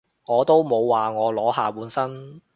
[0.25, 2.41] 我都冇話我裸下半身